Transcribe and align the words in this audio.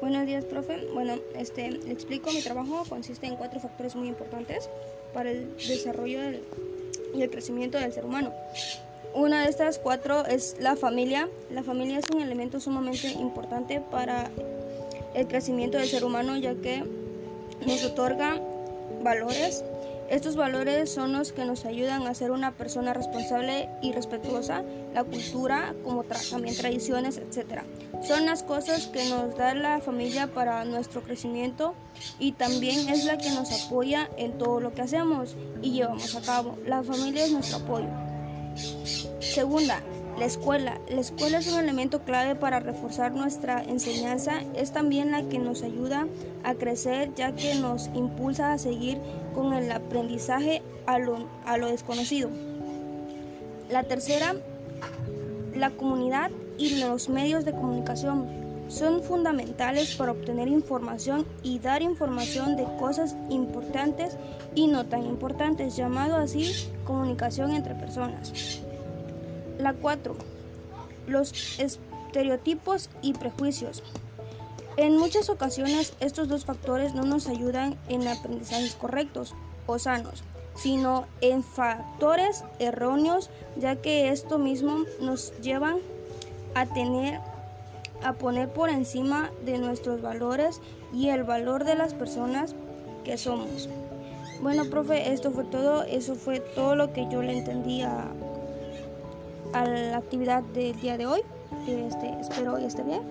Buenos 0.00 0.26
días, 0.26 0.44
profe. 0.44 0.86
Bueno, 0.94 1.14
este, 1.34 1.70
le 1.70 1.92
explico, 1.92 2.32
mi 2.32 2.40
trabajo 2.40 2.84
consiste 2.88 3.26
en 3.26 3.36
cuatro 3.36 3.60
factores 3.60 3.94
muy 3.96 4.08
importantes 4.08 4.68
para 5.12 5.30
el 5.30 5.56
desarrollo 5.56 6.20
y 7.14 7.22
el 7.22 7.30
crecimiento 7.30 7.78
del 7.78 7.92
ser 7.92 8.04
humano. 8.04 8.32
Una 9.14 9.42
de 9.42 9.50
estas 9.50 9.78
cuatro 9.78 10.24
es 10.24 10.56
la 10.60 10.76
familia. 10.76 11.28
La 11.50 11.62
familia 11.62 11.98
es 11.98 12.04
un 12.14 12.22
elemento 12.22 12.60
sumamente 12.60 13.08
importante 13.12 13.80
para 13.80 14.30
el 15.14 15.26
crecimiento 15.26 15.78
del 15.78 15.88
ser 15.88 16.04
humano 16.04 16.36
ya 16.36 16.54
que 16.54 16.84
nos 17.66 17.84
otorga 17.84 18.40
valores. 19.02 19.64
Estos 20.08 20.34
valores 20.34 20.90
son 20.90 21.12
los 21.12 21.32
que 21.32 21.44
nos 21.44 21.64
ayudan 21.64 22.08
a 22.08 22.14
ser 22.14 22.32
una 22.32 22.50
persona 22.50 22.92
responsable 22.92 23.68
y 23.80 23.92
respetuosa, 23.92 24.64
la 24.92 25.04
cultura, 25.04 25.74
como 25.84 26.02
también 26.02 26.56
tradiciones, 26.56 27.16
etc. 27.16 27.62
Son 28.02 28.26
las 28.26 28.42
cosas 28.42 28.88
que 28.88 29.08
nos 29.08 29.36
da 29.36 29.54
la 29.54 29.80
familia 29.80 30.26
para 30.26 30.64
nuestro 30.64 31.02
crecimiento 31.02 31.74
y 32.18 32.32
también 32.32 32.88
es 32.88 33.04
la 33.04 33.18
que 33.18 33.30
nos 33.30 33.52
apoya 33.52 34.10
en 34.16 34.36
todo 34.36 34.60
lo 34.60 34.74
que 34.74 34.82
hacemos 34.82 35.36
y 35.62 35.72
llevamos 35.72 36.16
a 36.16 36.22
cabo. 36.22 36.58
La 36.66 36.82
familia 36.82 37.26
es 37.26 37.30
nuestro 37.30 37.58
apoyo. 37.58 37.88
Segunda, 39.20 39.80
la 40.20 40.26
escuela. 40.26 40.78
La 40.90 41.00
escuela 41.00 41.38
es 41.38 41.50
un 41.50 41.58
elemento 41.58 42.00
clave 42.00 42.34
para 42.34 42.60
reforzar 42.60 43.12
nuestra 43.12 43.64
enseñanza. 43.64 44.42
Es 44.54 44.70
también 44.70 45.12
la 45.12 45.22
que 45.22 45.38
nos 45.38 45.62
ayuda 45.62 46.06
a 46.44 46.54
crecer 46.54 47.14
ya 47.14 47.34
que 47.34 47.54
nos 47.54 47.88
impulsa 47.94 48.52
a 48.52 48.58
seguir 48.58 48.98
con 49.34 49.54
el 49.54 49.72
aprendizaje 49.72 50.60
a 50.84 50.98
lo, 50.98 51.26
a 51.46 51.56
lo 51.56 51.68
desconocido. 51.68 52.28
La 53.70 53.84
tercera, 53.84 54.34
la 55.54 55.70
comunidad 55.70 56.30
y 56.58 56.80
los 56.80 57.08
medios 57.08 57.46
de 57.46 57.52
comunicación 57.52 58.26
son 58.68 59.02
fundamentales 59.02 59.96
para 59.96 60.12
obtener 60.12 60.48
información 60.48 61.24
y 61.42 61.60
dar 61.60 61.80
información 61.80 62.56
de 62.56 62.64
cosas 62.78 63.16
importantes 63.30 64.18
y 64.54 64.66
no 64.66 64.84
tan 64.84 65.06
importantes, 65.06 65.76
llamado 65.76 66.16
así 66.16 66.68
comunicación 66.84 67.52
entre 67.52 67.74
personas. 67.74 68.59
La 69.60 69.74
4. 69.74 70.14
Los 71.06 71.58
estereotipos 71.58 72.90
y 73.02 73.12
prejuicios. 73.12 73.82
En 74.76 74.96
muchas 74.96 75.28
ocasiones 75.28 75.94
estos 76.00 76.28
dos 76.28 76.44
factores 76.44 76.94
no 76.94 77.02
nos 77.02 77.28
ayudan 77.28 77.76
en 77.88 78.06
aprendizajes 78.08 78.74
correctos 78.74 79.34
o 79.66 79.78
sanos, 79.78 80.22
sino 80.54 81.06
en 81.20 81.42
factores 81.42 82.44
erróneos, 82.58 83.30
ya 83.56 83.76
que 83.76 84.10
esto 84.10 84.38
mismo 84.38 84.84
nos 85.00 85.38
llevan 85.40 85.78
a 86.54 86.66
tener 86.66 87.20
a 88.02 88.14
poner 88.14 88.48
por 88.48 88.70
encima 88.70 89.30
de 89.44 89.58
nuestros 89.58 90.00
valores 90.00 90.62
y 90.94 91.10
el 91.10 91.22
valor 91.24 91.64
de 91.64 91.74
las 91.74 91.92
personas 91.92 92.54
que 93.04 93.18
somos. 93.18 93.68
Bueno, 94.40 94.64
profe, 94.70 95.12
esto 95.12 95.30
fue 95.30 95.44
todo, 95.44 95.82
eso 95.82 96.14
fue 96.14 96.40
todo 96.40 96.74
lo 96.74 96.94
que 96.94 97.06
yo 97.10 97.22
le 97.22 97.36
entendía 97.36 98.04
a 98.04 98.29
la 99.52 99.96
actividad 99.96 100.42
del 100.42 100.78
día 100.80 100.96
de 100.96 101.06
hoy. 101.06 101.20
Este, 101.66 102.20
espero 102.20 102.58
y 102.58 102.64
esté 102.64 102.82
bien. 102.82 103.02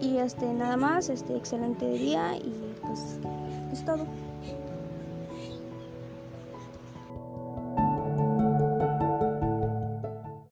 Y 0.00 0.18
este, 0.18 0.46
nada 0.52 0.76
más, 0.76 1.08
este 1.08 1.36
excelente 1.36 1.88
día 1.90 2.36
y 2.36 2.74
pues 2.80 3.18
es 3.72 3.84
todo. 3.84 4.06